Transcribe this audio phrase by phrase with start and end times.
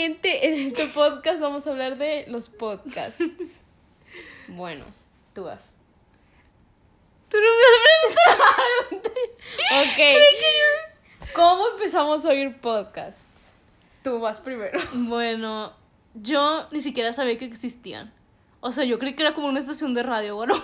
[0.00, 0.46] gente?
[0.46, 3.22] En este podcast vamos a hablar de los podcasts.
[4.48, 4.84] Bueno,
[5.34, 5.72] tú vas.
[7.28, 9.02] Tú no me
[9.76, 10.00] has Ok.
[11.34, 13.50] ¿Cómo empezamos a oír podcasts?
[14.02, 14.80] Tú vas primero.
[14.94, 15.74] Bueno,
[16.14, 18.12] yo ni siquiera sabía que existían.
[18.60, 20.54] O sea, yo creí que era como una estación de radio, bueno.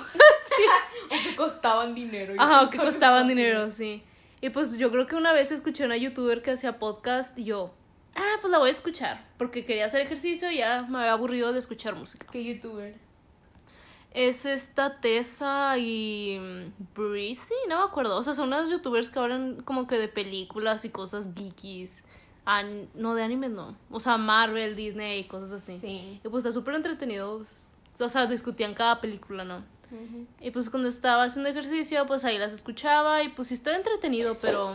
[1.06, 2.34] O que costaban dinero.
[2.38, 4.02] Ajá, o que costaban dinero, sí.
[4.40, 7.44] Y pues yo creo que una vez escuché a una youtuber que hacía podcast y
[7.44, 7.74] yo,
[8.16, 9.24] ah, pues la voy a escuchar.
[9.38, 12.26] Porque quería hacer ejercicio y ya me había aburrido de escuchar música.
[12.30, 12.94] ¿Qué youtuber?
[14.12, 16.40] Es esta Tessa y
[16.94, 18.16] Breezy, no me acuerdo.
[18.16, 22.02] O sea, son unas youtubers que hablan como que de películas y cosas geekies.
[22.46, 23.76] An- no, de animes no.
[23.90, 25.78] O sea, Marvel, Disney y cosas así.
[25.80, 26.20] Sí.
[26.24, 27.42] Y pues está súper entretenido.
[27.98, 29.62] O sea, discutían cada película, ¿no?
[30.40, 34.36] Y pues cuando estaba haciendo ejercicio, pues ahí las escuchaba y pues sí estaba entretenido,
[34.40, 34.72] pero...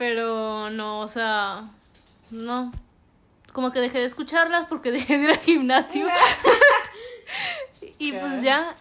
[0.00, 1.68] Pero no, o sea,
[2.30, 2.72] no.
[3.52, 6.06] Como que dejé de escucharlas porque dejé de ir al gimnasio.
[7.98, 8.74] y pues ya.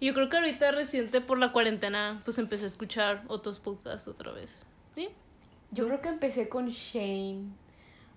[0.00, 4.32] Yo creo que ahorita reciente por la cuarentena, pues empecé a escuchar otros podcasts otra
[4.32, 4.64] vez.
[4.96, 5.10] ¿Sí?
[5.70, 7.52] Yo creo que empecé con Shane.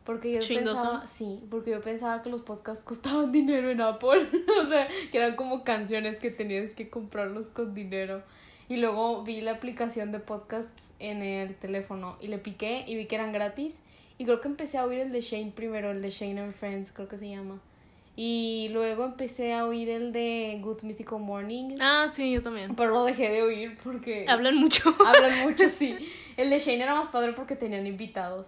[0.03, 1.07] Porque yo Shane pensaba, Dawson.
[1.07, 4.27] sí, porque yo pensaba que los podcasts costaban dinero en Apple.
[4.63, 8.23] o sea, que eran como canciones que tenías que comprarlos con dinero.
[8.69, 13.05] Y luego vi la aplicación de podcasts en el teléfono y le piqué y vi
[13.05, 13.81] que eran gratis.
[14.17, 16.91] Y creo que empecé a oír el de Shane primero, el de Shane and Friends,
[16.91, 17.59] creo que se llama.
[18.15, 21.75] Y luego empecé a oír el de Good Mythical Morning.
[21.79, 22.75] Ah, sí, yo también.
[22.75, 24.25] Pero lo dejé de oír porque...
[24.27, 24.93] Hablan mucho.
[25.05, 25.95] Hablan mucho, sí.
[26.35, 28.47] El de Shane era más padre porque tenían invitados.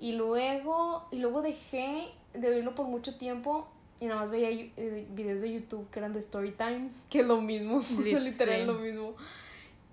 [0.00, 3.68] Y luego, y luego dejé de oírlo por mucho tiempo
[4.00, 7.40] y nada más veía eh, videos de YouTube que eran de Storytime, que es lo
[7.42, 8.66] mismo, Lit- literal sí.
[8.66, 9.14] lo mismo.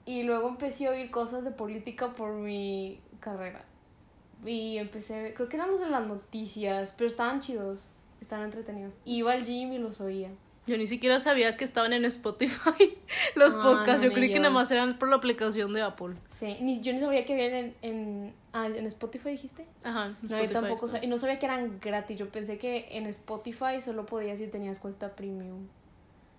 [0.06, 3.64] Y luego empecé a oír cosas de política por mi carrera.
[4.46, 7.88] Y empecé a ver, creo que eran los de las noticias, pero estaban chidos,
[8.22, 8.96] estaban entretenidos.
[9.06, 10.30] Iba al gym y los oía.
[10.68, 12.96] Yo ni siquiera sabía que estaban en Spotify
[13.36, 14.04] los Ah, podcasts.
[14.04, 16.16] no, Yo creí que nada más eran por la aplicación de Apple.
[16.28, 19.66] Sí, ni, yo ni sabía que habían en, en, ah, en Spotify, dijiste.
[19.84, 20.10] Ajá.
[20.22, 21.06] No, Spotify yo tampoco sabía.
[21.06, 22.18] Y no sabía que eran gratis.
[22.18, 25.68] Yo pensé que en Spotify solo podías si tenías cuenta premium.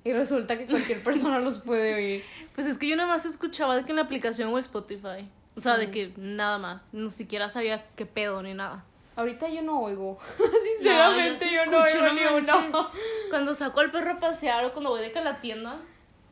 [0.04, 2.24] Y resulta que cualquier persona los puede oír.
[2.54, 5.28] Pues es que yo nada más escuchaba de que en la aplicación o Spotify.
[5.56, 5.86] O sea, Sí.
[5.86, 6.92] de que nada más.
[6.94, 8.84] Ni siquiera sabía qué pedo ni nada.
[9.16, 10.18] Ahorita yo no oigo.
[10.38, 12.54] No, Sinceramente, sí yo, no oigo ni manches.
[12.70, 12.90] uno.
[13.30, 15.78] Cuando saco al perro a pasear o cuando voy de que a la tienda.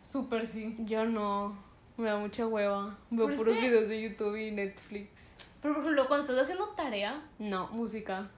[0.02, 0.74] Súper sí.
[0.80, 1.56] Yo no.
[1.96, 2.98] Me da mucha hueva.
[3.10, 5.10] Veo Pero es puros que- videos de YouTube y Netflix.
[5.62, 8.28] Pero por ejemplo, cuando estás haciendo tarea, No, música.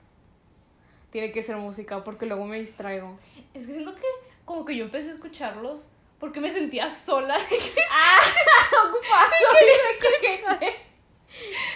[1.10, 3.18] Tiene que ser música porque luego me distraigo.
[3.54, 4.02] es que siento que
[4.44, 5.86] como que yo empecé a escucharlos
[6.18, 7.36] porque me sentía sola.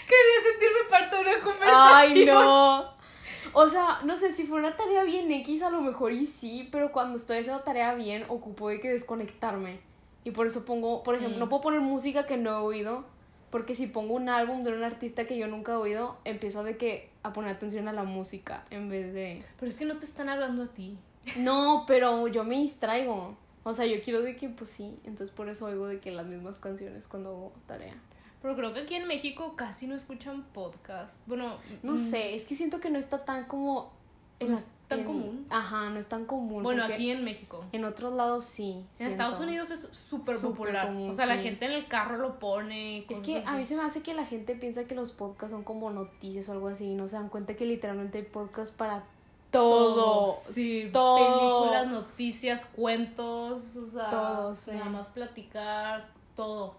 [0.06, 1.72] Quería sentirme parte de una conversación.
[1.94, 2.97] Ay, no.
[3.53, 6.69] O sea, no sé, si fue una tarea bien X, a lo mejor y sí,
[6.71, 9.81] pero cuando estoy haciendo tarea bien, ocupo de que desconectarme.
[10.25, 11.41] Y por eso pongo, por ejemplo, Mm.
[11.41, 13.06] no puedo poner música que no he oído,
[13.50, 16.76] porque si pongo un álbum de un artista que yo nunca he oído, empiezo de
[16.76, 19.43] que a poner atención a la música en vez de...
[19.59, 20.99] Pero es que no te están hablando a ti.
[21.38, 23.37] No, pero yo me distraigo.
[23.64, 26.26] O sea, yo quiero de que, pues sí, entonces por eso oigo de que las
[26.26, 27.97] mismas canciones cuando hago tarea.
[28.41, 31.19] Pero creo que aquí en México casi no escuchan podcast.
[31.26, 33.92] Bueno, No mm, sé, es que siento que no está tan como...
[34.38, 35.47] No es tan común.
[35.50, 36.62] Ajá, no es tan común.
[36.62, 37.64] Bueno, aquí en México.
[37.72, 38.72] En otros lados sí.
[38.72, 39.12] En siento.
[39.12, 40.87] Estados Unidos es súper popular.
[40.87, 43.06] común, o sea, la gente en el carro lo pone.
[43.08, 43.48] Es que así.
[43.48, 46.48] a mí se me hace que la gente piensa que los podcasts son como noticias
[46.48, 49.04] o algo así y no se dan cuenta que literalmente hay podcasts para
[49.50, 50.34] todo.
[50.34, 51.62] Sí, todo.
[51.64, 54.72] películas, noticias, cuentos, o sea, Todo, sí.
[54.72, 56.76] nada más platicar, todo.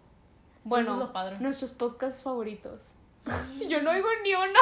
[0.64, 1.38] Bueno, es lo padre.
[1.40, 2.82] nuestros podcasts favoritos.
[3.70, 4.60] Yo no oigo ni uno.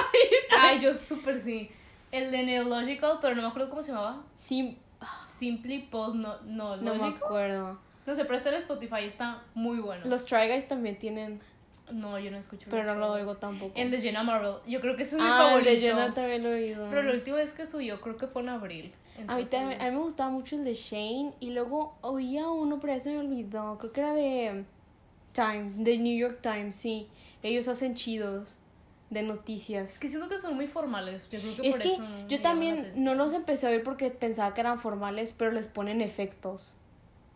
[0.59, 1.69] Ay, yo súper sí.
[2.11, 4.23] El de Neological, pero no me acuerdo cómo se llamaba.
[4.37, 4.77] Sí,
[5.23, 7.77] Simply Pod no, no, no me acuerdo.
[8.05, 10.05] No sé, pero está en Spotify, está muy bueno.
[10.05, 11.41] Los Try Guys también tienen,
[11.91, 13.71] No, yo no escucho pero no lo oigo tampoco.
[13.75, 15.69] El de Jenna Marvel, yo creo que ese es mi ah, favorito.
[15.69, 16.87] el de Jenna también lo he oído.
[16.89, 18.85] Pero la última vez que subió, creo que fue en abril.
[19.15, 22.49] A mí, Entonces, también- a mí me gustaba mucho el de Shane y luego oía
[22.49, 23.77] uno, pero ya se me olvidó.
[23.77, 24.65] Creo que era de
[25.33, 27.07] Times, de New York Times, sí.
[27.43, 28.55] Ellos hacen chidos
[29.11, 29.93] de noticias.
[29.93, 31.29] Es que siento que son muy formales.
[31.29, 33.83] Yo creo que Es por que eso no yo también no los empecé a oír
[33.83, 36.73] porque pensaba que eran formales, pero les ponen efectos.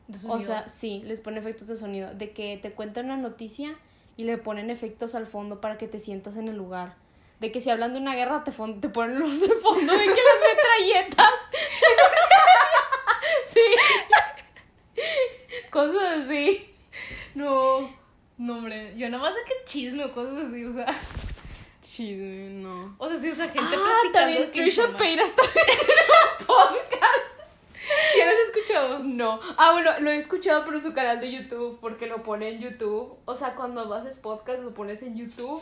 [0.07, 0.41] De O sonido.
[0.41, 2.13] sea, sí, les ponen efectos de sonido.
[2.15, 3.77] De que te cuentan una noticia
[4.19, 6.95] y le ponen efectos al fondo para que te sientas en el lugar.
[7.39, 10.09] De que si hablan de una guerra te, te ponen los de fondo de que
[10.09, 10.39] las
[10.97, 11.31] metralletas.
[13.53, 13.61] sí.
[15.69, 16.69] Cosas así.
[17.33, 17.89] No,
[18.37, 18.93] no, hombre.
[18.97, 20.87] Yo nada más de que chisme o cosas así, o sea.
[21.81, 22.95] Chisme, no.
[22.97, 24.11] O sea, sí, o sea, gente Ah, platicando.
[24.11, 24.97] también Trisha.
[24.97, 25.65] Paytas también
[26.39, 26.98] un podcast.
[28.69, 28.99] ¿Ya lo escuchado?
[29.03, 29.39] No.
[29.57, 33.17] Ah, bueno, lo he escuchado por su canal de YouTube, porque lo pone en YouTube.
[33.25, 35.61] O sea, cuando haces podcast, lo pones en YouTube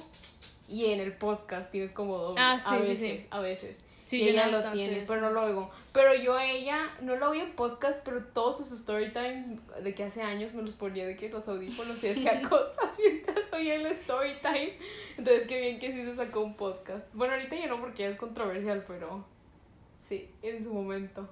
[0.67, 2.41] y en el podcast tienes como doble.
[2.41, 3.27] Ah, sí, a sí, veces, sí.
[3.31, 3.77] a veces.
[4.05, 5.71] Sí, y yo ella no lo tiene, pero no lo oigo.
[5.91, 9.47] Pero yo a ella no la oí en podcast, pero todos sus story times
[9.81, 13.51] de que hace años me los ponía de que los audífonos y hacía cosas mientras
[13.51, 14.73] oía el story time.
[15.17, 17.05] Entonces, qué bien que sí se sacó un podcast.
[17.13, 19.25] Bueno, ahorita ya no porque ya es controversial, pero
[19.99, 21.27] sí, en su momento.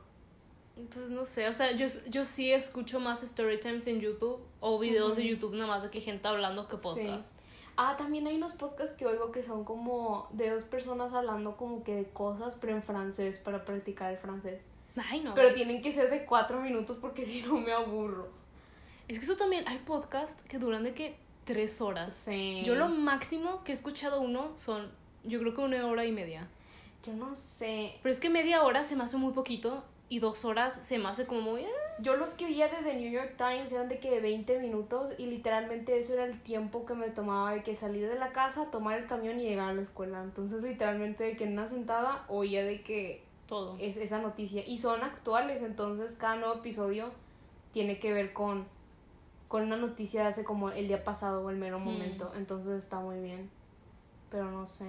[0.75, 4.77] Pues no sé, o sea, yo, yo sí escucho más story times en YouTube o
[4.77, 5.25] videos de.
[5.25, 7.33] YouTube nada más de que gente hablando que podcast.
[7.77, 11.83] Ah, también hay unos podcasts que oigo que son como de dos personas hablando como
[11.83, 14.62] que de cosas, pero en francés, para practicar el francés.
[14.98, 15.33] Ay, no.
[15.33, 18.30] Pero tienen que ser de cuatro minutos porque si no me aburro.
[19.07, 22.18] Es que eso también, hay podcasts que duran de que tres horas.
[22.25, 22.63] Sí.
[22.66, 24.92] Yo lo máximo que he escuchado uno son,
[25.24, 26.50] yo creo que una hora y media.
[27.06, 27.98] Yo no sé.
[28.01, 31.07] Pero es que media hora se me hace muy poquito y dos horas se me
[31.07, 31.62] hace como muy...
[31.62, 31.69] eh.
[32.00, 35.13] Yo los que oía de The New York Times eran de que de 20 minutos
[35.18, 38.69] y literalmente eso era el tiempo que me tomaba de que salir de la casa,
[38.69, 40.22] tomar el camión y llegar a la escuela.
[40.22, 43.78] Entonces literalmente de que en una sentada oía de que Todo.
[43.80, 47.12] es esa noticia y son actuales, entonces cada nuevo episodio
[47.72, 48.66] tiene que ver con
[49.48, 53.00] con una noticia de hace como el día pasado o el mero momento, entonces está
[53.00, 53.50] muy bien.
[54.30, 54.86] Pero no sé.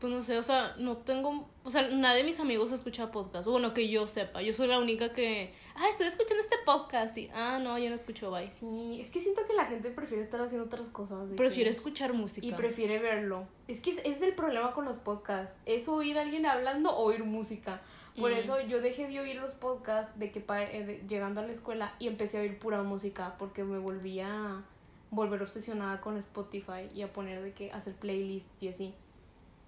[0.00, 1.48] Pues no sé, o sea, no tengo...
[1.64, 3.48] O sea, nadie de mis amigos escucha podcast.
[3.48, 4.42] Bueno, que yo sepa.
[4.42, 5.54] Yo soy la única que...
[5.74, 7.16] Ah, estoy escuchando este podcast.
[7.16, 8.46] Y, ah, no, yo no escucho, bye.
[8.46, 11.28] Sí, es que siento que la gente prefiere estar haciendo otras cosas.
[11.64, 12.46] que- escuchar música.
[12.46, 13.48] y prefiere verlo.
[13.68, 17.04] Es que es, es el problema con los podcasts, es oír a alguien hablando o
[17.04, 17.80] oír música.
[18.18, 18.34] Por Mm.
[18.36, 21.52] eso yo dejé de oír los podcasts de que pa- eh, de- llegando a la
[21.52, 24.62] escuela y empecé a oír pura música porque me volvía a
[25.10, 28.94] volver obsesionada con Spotify y a poner de que hacer playlists y así.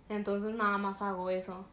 [0.08, 1.66] Entonces nada más hago eso,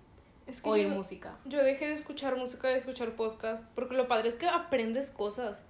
[0.47, 1.37] Es que oír yo- música.
[1.45, 5.09] Yo dejé de escuchar música y de escuchar podcast porque lo padre es que aprendes
[5.09, 5.63] cosas.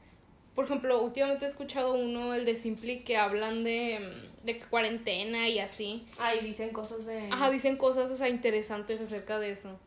[0.56, 4.10] Por ejemplo, últimamente he escuchado uno, el de Simply, que hablan de,
[4.44, 6.06] de cuarentena y así.
[6.18, 7.28] Ahí dicen cosas de...
[7.30, 9.78] Ajá, dicen cosas o sea, interesantes acerca de eso.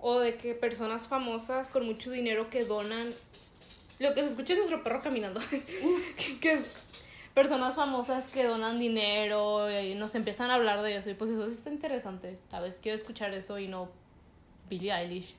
[0.00, 3.08] O de que personas famosas con mucho dinero que donan.
[3.98, 5.38] Lo que se escucha es nuestro perro caminando.
[6.40, 6.76] que es
[7.40, 11.08] personas famosas que donan dinero y nos empiezan a hablar de eso.
[11.08, 12.38] Y pues eso sí está interesante.
[12.52, 13.88] A veces quiero escuchar eso y no
[14.68, 15.34] Billie Eilish.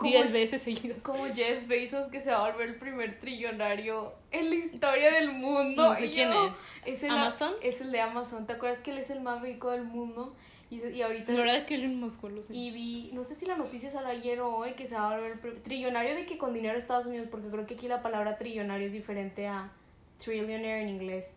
[0.00, 0.98] Diez veces seguidas.
[1.02, 5.32] Como Jeff Bezos que se va a volver el primer trillonario en la historia del
[5.32, 5.88] mundo.
[5.90, 6.56] No sé Y quién yo- es.
[6.94, 7.52] Es el, ¿Amazon?
[7.62, 8.46] Es el de Amazon.
[8.46, 10.34] ¿Te acuerdas que él es el más rico del mundo?
[10.70, 11.32] Y, y ahorita...
[11.32, 12.52] No era de que Elon Musk o algo así.
[12.54, 15.14] Y vi, no sé si la noticia salió ayer o hoy, que se va a
[15.16, 18.36] volver el trillonario de que con dinero Estados Unidos, porque creo que aquí la palabra
[18.38, 19.72] trillonario es diferente a
[20.18, 21.34] trillionaire en inglés.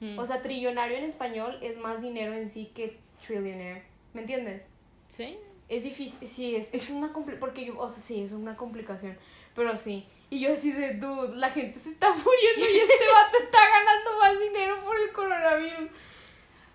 [0.00, 0.18] Mm.
[0.18, 3.84] O sea, trillonario en español es más dinero en sí que trillionaire.
[4.14, 4.64] ¿Me entiendes?
[5.08, 5.38] ¿Sí?
[5.68, 9.16] Es difícil, sí, es, es una porque yo, o sea, sí, es una complicación,
[9.54, 10.06] pero sí.
[10.28, 14.18] Y yo así de, dude, la gente se está muriendo y este vato está ganando
[14.20, 15.90] más dinero por el coronavirus.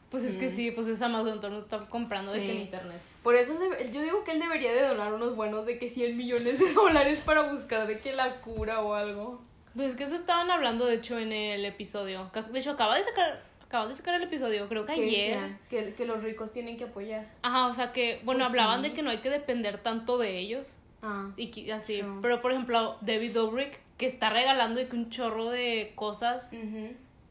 [0.10, 2.62] Pues es que sí, pues es Amazon, todo está comprando de que en Sí.
[2.64, 3.02] internet.
[3.24, 3.60] Por eso
[3.92, 7.20] yo digo que él debería de donar unos buenos de que 100 millones de dólares
[7.26, 9.42] para buscar de que la cura o algo.
[9.78, 12.30] Pues es que eso estaban hablando, de hecho, en el episodio.
[12.52, 15.58] De hecho, acaba de sacar, acaba de sacar el episodio, creo que Que ayer.
[15.70, 17.32] Que, que los ricos tienen que apoyar.
[17.44, 18.90] Ajá, o sea que, bueno, Pues hablaban sí.
[18.90, 20.76] de que no hay que depender tanto de ellos.
[21.02, 22.02] Ah, Y que- así.
[22.22, 26.52] Pero, por ejemplo, David Dobrik, que está regalando de que un chorro de cosas,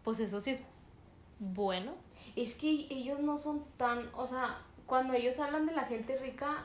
[0.04, 0.64] pues eso sí es
[1.40, 1.94] bueno.
[2.36, 6.64] Es que ellos no son tan, o sea, cuando ellos hablan de la gente rica,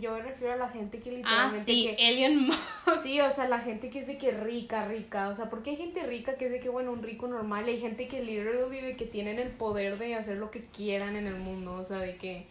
[0.00, 2.58] yo me refiero a la gente que Ah, literalmente sí, que- Alien Musk.
[3.02, 5.76] Sí, o sea, la gente que es de que rica, rica, o sea, porque hay
[5.76, 8.80] gente rica que es de que, bueno, un rico normal, y hay gente que literally
[8.80, 11.98] de que tienen el poder de hacer lo que quieran en el mundo, o sea,
[11.98, 12.46] de que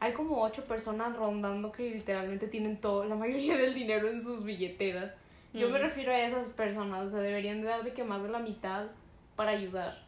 [0.00, 4.44] hay como ocho personas rondando que literalmente tienen todo, la mayoría del dinero en sus
[4.44, 5.12] billeteras.
[5.54, 5.82] Yo me Mm.
[5.82, 8.86] refiero a esas personas, o sea, deberían de dar de que más de la mitad
[9.36, 10.03] para ayudar.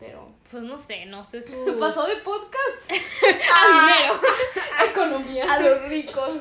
[0.00, 0.28] Pero...
[0.50, 1.76] Pues no sé, no sé su.
[1.78, 4.20] Pasó de podcast a dinero.
[4.78, 5.52] a economía.
[5.52, 6.34] A los ricos.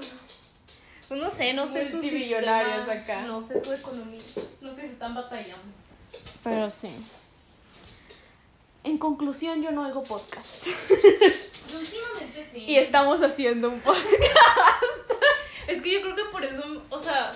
[1.08, 3.22] Pues no sé, no sé su sistema, acá.
[3.22, 4.22] No sé su economía.
[4.62, 5.74] No sé si están batallando.
[6.44, 6.89] Pero sí.
[8.84, 10.66] En conclusión, yo no hago podcast.
[11.70, 12.63] Pues últimamente sí.
[12.66, 14.06] Y estamos haciendo un podcast.
[15.68, 17.32] Es que yo creo que por eso, o sea,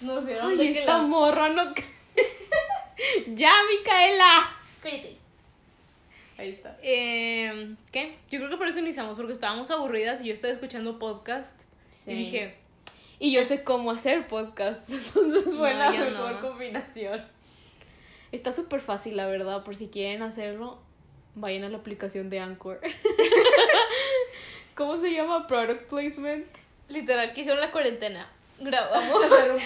[0.00, 1.04] nos dieron Ay, de que esta la...
[1.04, 1.62] morra no...
[3.34, 4.48] ya, Micaela.
[4.80, 5.23] Cállate.
[6.36, 6.76] Ahí está.
[6.82, 8.16] Eh, ¿Qué?
[8.30, 11.58] Yo creo que por eso iniciamos, porque estábamos aburridas y yo estaba escuchando podcast
[12.06, 12.56] y dije,
[13.20, 14.88] Y yo sé cómo hacer podcast.
[14.90, 16.40] Entonces fue No, la mejor no.
[16.40, 17.24] combinación.
[18.32, 19.62] Está súper fácil, la verdad.
[19.62, 20.78] Por si quieren hacerlo,
[21.36, 22.80] vayan a la aplicación de Anchor.
[24.74, 25.46] ¿Cómo se llama?
[25.46, 26.46] Product placement.
[26.88, 28.28] Literal, que hicieron la cuarentena.
[28.60, 29.20] Grabamos,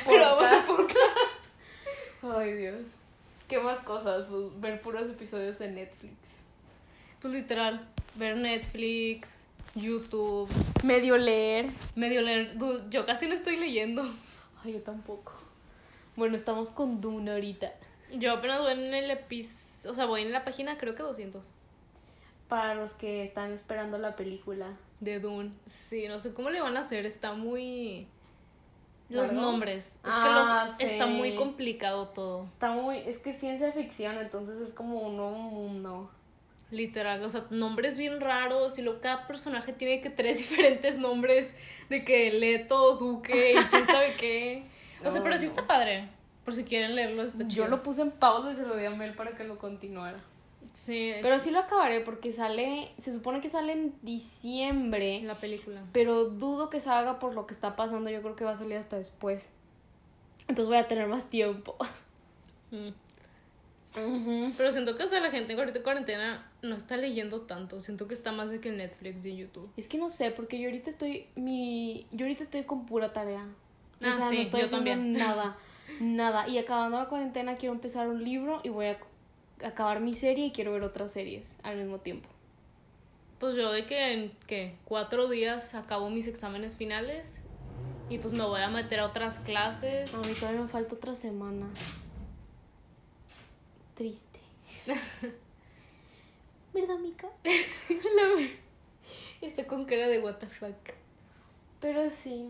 [0.06, 1.00] grabamos podcast.
[2.22, 2.86] Ay, Dios.
[3.48, 4.26] ¿Qué más cosas?
[4.26, 6.14] Pues, ver puros episodios de Netflix.
[7.20, 9.44] Pues literal, ver Netflix,
[9.74, 10.48] YouTube,
[10.84, 11.66] Medio leer.
[11.96, 12.56] medio leer.
[12.58, 14.02] Dude, yo casi no estoy leyendo.
[14.64, 15.32] Ay, yo tampoco.
[16.16, 17.72] Bueno, estamos con Dune ahorita.
[18.12, 19.84] Yo apenas voy en el epis...
[19.88, 21.44] O sea, voy en la página, creo que 200.
[22.48, 24.66] Para los que están esperando la película.
[25.00, 25.52] De Dune.
[25.66, 27.06] Sí, no sé cómo le van a hacer.
[27.06, 28.06] Está muy...
[29.10, 29.40] Los ¿Largo?
[29.40, 29.86] nombres.
[29.86, 30.90] Es Ah, que los...
[30.92, 31.12] está sí.
[31.12, 32.44] muy complicado todo.
[32.52, 32.98] Está muy.
[32.98, 36.10] Es que es ciencia ficción, entonces es como un nuevo mundo.
[36.70, 37.22] Literal.
[37.22, 38.78] O sea, nombres bien raros.
[38.78, 41.52] Y luego cada personaje tiene que tres diferentes nombres.
[41.88, 44.64] De que Leto, Duque y quién sabe qué.
[45.00, 46.08] O sea, No, pero sí está padre.
[46.44, 47.66] Por si quieren leerlo, está chido.
[47.66, 50.18] Yo lo puse en pausa y se lo di a Mel para que lo continuara.
[50.72, 52.90] Sí, Pero sí lo acabaré porque sale.
[52.98, 55.20] Se supone que sale en diciembre.
[55.22, 55.82] la película.
[55.92, 58.10] Pero dudo que salga por lo que está pasando.
[58.10, 59.50] Yo creo que va a salir hasta después.
[60.48, 61.76] Entonces voy a tener más tiempo.
[62.70, 62.88] Mm.
[64.56, 67.82] Pero siento que, o sea, la gente ahorita en cuarentena no está leyendo tanto.
[67.82, 69.70] Siento que está más de que Netflix y YouTube.
[69.76, 71.26] Es que no sé, porque yo ahorita estoy.
[71.36, 72.06] Mi.
[72.12, 73.44] Yo ahorita estoy con pura tarea.
[74.00, 75.56] O Ah, sea, sí, no estoy haciendo nada.
[76.00, 76.46] Nada.
[76.46, 78.98] Y acabando la cuarentena quiero empezar un libro y voy a
[79.64, 82.28] acabar mi serie y quiero ver otras series al mismo tiempo.
[83.40, 84.76] Pues yo de que en ¿qué?
[84.84, 87.24] cuatro días acabo mis exámenes finales.
[88.10, 90.14] Y pues me voy a meter a otras clases.
[90.14, 91.66] A mí todavía me falta otra semana.
[93.98, 94.38] Triste.
[96.72, 97.26] ¿Verdad, Mica?
[99.40, 100.76] Estoy con cara de what the fuck.
[101.80, 102.48] Pero sí.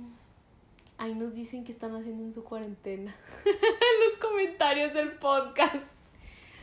[0.99, 3.17] Ahí nos dicen que están haciendo en su cuarentena.
[3.47, 3.53] en
[4.11, 5.87] los comentarios del podcast.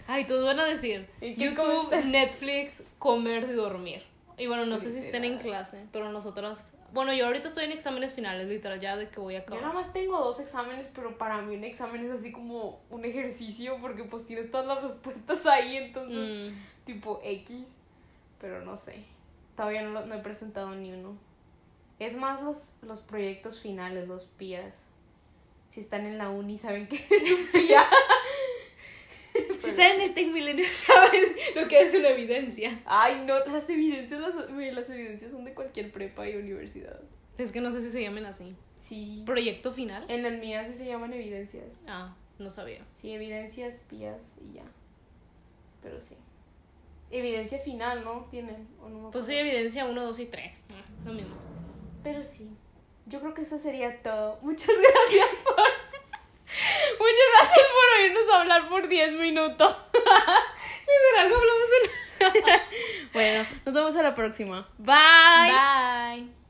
[0.06, 1.90] Ay, todos van a decir ¿Y qué YouTube?
[2.06, 4.04] Netflix, comer y dormir.
[4.38, 6.74] Y bueno, no sé si estén en clase, pero nosotros...
[6.96, 9.58] Bueno, yo ahorita estoy en exámenes finales, literal, ya de que voy a Yo nada
[9.68, 9.76] acabar.
[9.86, 14.06] más tengo dos exámenes, pero para mí un examen es así como un ejercicio porque
[14.06, 16.56] pues tienes todas las respuestas ahí, entonces Mm.
[16.86, 17.68] tipo X,
[18.40, 19.04] pero no sé.
[19.58, 21.18] Todavía no, lo- no he presentado ni uno.
[22.00, 24.86] Es más los, los proyectos finales, los PIAs.
[25.70, 27.84] Si están en la uni saben que es un PIA.
[29.78, 31.24] En el Tech Milenio saben
[31.56, 32.82] lo que es una evidencia.
[32.86, 37.00] Ay, no, las evidencias, las, las evidencias son de cualquier prepa y universidad.
[37.38, 38.56] Es que no sé si se llaman así.
[38.78, 39.24] Sí.
[39.26, 40.06] ¿Proyecto final?
[40.10, 41.82] En las mías sí se llaman evidencias.
[41.88, 42.86] Ah, no sabía.
[42.94, 44.64] Sí, evidencias, pías y ya.
[45.82, 46.16] Pero sí.
[47.12, 48.28] Evidencia final, ¿no?
[48.32, 48.68] Tienen.
[48.82, 50.62] ¿o no Pues sí, evidencia 1, 2 y 3.
[51.06, 51.36] Lo mismo.
[52.04, 52.50] Pero sí.
[53.06, 54.40] Yo creo que eso sería todo.
[54.42, 54.76] Muchas
[55.10, 55.75] gracias por.
[58.06, 59.76] Por oírnos hablar por 10 minutos.
[59.96, 63.10] Literal, no hablamos en.
[63.14, 64.68] bueno, nos vemos a la próxima.
[64.78, 66.22] Bye.
[66.22, 66.45] Bye.